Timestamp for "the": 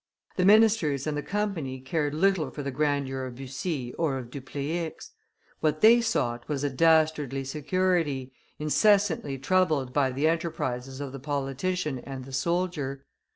0.35-0.45, 1.15-1.21, 2.63-2.71, 10.11-10.27, 11.11-11.19, 12.25-12.33